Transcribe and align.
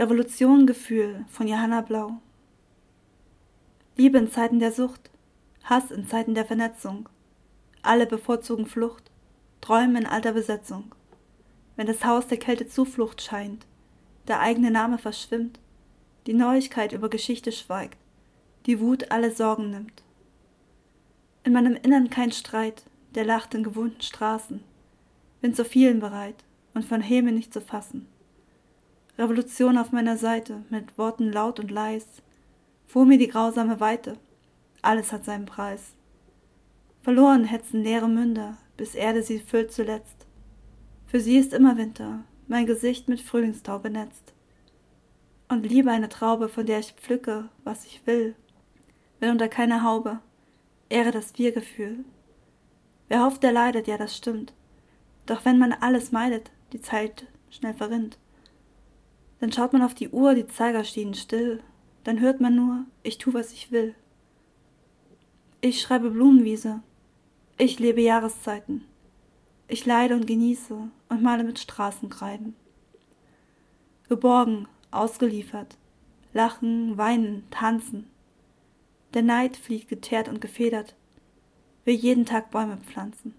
Revolution 0.00 0.64
Gefühl 0.64 1.24
von 1.28 1.48
Johanna 1.48 1.80
Blau. 1.80 2.20
Liebe 3.96 4.18
in 4.18 4.30
Zeiten 4.30 4.60
der 4.60 4.70
Sucht, 4.70 5.10
Hass 5.64 5.90
in 5.90 6.06
Zeiten 6.06 6.36
der 6.36 6.44
Vernetzung. 6.44 7.08
Alle 7.82 8.06
bevorzugen 8.06 8.66
Flucht, 8.66 9.10
träumen 9.60 9.96
in 9.96 10.06
alter 10.06 10.34
Besetzung. 10.34 10.94
Wenn 11.74 11.88
das 11.88 12.04
Haus 12.04 12.28
der 12.28 12.38
Kälte 12.38 12.68
Zuflucht 12.68 13.22
scheint, 13.22 13.66
der 14.28 14.38
eigene 14.38 14.70
Name 14.70 14.98
verschwimmt, 14.98 15.58
die 16.28 16.32
Neuigkeit 16.32 16.92
über 16.92 17.08
Geschichte 17.08 17.50
schweigt, 17.50 17.98
die 18.66 18.78
Wut 18.78 19.10
alle 19.10 19.32
Sorgen 19.32 19.72
nimmt. 19.72 20.04
In 21.42 21.52
meinem 21.52 21.74
Innern 21.74 22.08
kein 22.08 22.30
Streit, 22.30 22.84
der 23.16 23.24
lacht 23.24 23.52
in 23.52 23.64
gewohnten 23.64 24.02
Straßen, 24.02 24.62
bin 25.40 25.54
zu 25.54 25.64
vielen 25.64 25.98
bereit 25.98 26.44
und 26.72 26.84
von 26.84 27.00
Häme 27.00 27.32
nicht 27.32 27.52
zu 27.52 27.60
fassen. 27.60 28.06
Revolution 29.18 29.76
auf 29.78 29.90
meiner 29.90 30.16
Seite, 30.16 30.62
mit 30.70 30.96
Worten 30.96 31.32
laut 31.32 31.58
und 31.58 31.70
leis, 31.72 32.06
vor 32.86 33.04
mir 33.04 33.18
die 33.18 33.26
grausame 33.26 33.80
Weite, 33.80 34.16
alles 34.80 35.12
hat 35.12 35.24
seinen 35.24 35.44
Preis. 35.44 35.94
Verloren 37.02 37.44
hetzen 37.44 37.82
leere 37.82 38.08
Münder, 38.08 38.56
bis 38.76 38.94
Erde 38.94 39.22
sie 39.22 39.40
füllt 39.40 39.72
zuletzt. 39.72 40.26
Für 41.06 41.20
sie 41.20 41.36
ist 41.36 41.52
immer 41.52 41.76
Winter, 41.76 42.24
mein 42.46 42.66
Gesicht 42.66 43.08
mit 43.08 43.20
Frühlingstau 43.20 43.80
benetzt. 43.80 44.32
Und 45.48 45.66
liebe 45.66 45.90
eine 45.90 46.08
Traube, 46.08 46.48
von 46.48 46.66
der 46.66 46.78
ich 46.78 46.92
pflücke, 46.92 47.48
was 47.64 47.86
ich 47.86 48.06
will, 48.06 48.36
wenn 49.18 49.30
unter 49.30 49.48
keiner 49.48 49.82
Haube, 49.82 50.20
Ehre 50.90 51.10
das 51.10 51.36
Wir-Gefühl. 51.36 52.04
Wer 53.08 53.24
hofft, 53.24 53.42
der 53.42 53.52
leidet, 53.52 53.88
ja, 53.88 53.98
das 53.98 54.16
stimmt. 54.16 54.52
Doch 55.26 55.44
wenn 55.44 55.58
man 55.58 55.72
alles 55.72 56.12
meidet, 56.12 56.50
die 56.72 56.80
Zeit 56.80 57.26
schnell 57.50 57.74
verrinnt. 57.74 58.18
Dann 59.40 59.52
schaut 59.52 59.72
man 59.72 59.82
auf 59.82 59.94
die 59.94 60.08
Uhr, 60.08 60.34
die 60.34 60.46
Zeiger 60.46 60.84
stehen 60.84 61.14
still. 61.14 61.62
Dann 62.04 62.20
hört 62.20 62.40
man 62.40 62.54
nur, 62.54 62.84
ich 63.02 63.18
tu, 63.18 63.34
was 63.34 63.52
ich 63.52 63.70
will. 63.70 63.94
Ich 65.60 65.80
schreibe 65.80 66.10
Blumenwiese. 66.10 66.82
Ich 67.56 67.78
lebe 67.78 68.00
Jahreszeiten. 68.00 68.84
Ich 69.66 69.84
leide 69.84 70.14
und 70.14 70.26
genieße 70.26 70.76
und 71.08 71.22
male 71.22 71.44
mit 71.44 71.58
Straßenkreiden. 71.58 72.54
Geborgen, 74.08 74.66
ausgeliefert, 74.90 75.76
lachen, 76.32 76.96
weinen, 76.96 77.44
tanzen. 77.50 78.08
Der 79.14 79.22
Neid 79.22 79.56
fliegt 79.56 79.88
geteert 79.88 80.28
und 80.28 80.40
gefedert, 80.40 80.94
will 81.84 81.94
jeden 81.94 82.24
Tag 82.24 82.50
Bäume 82.50 82.78
pflanzen. 82.78 83.34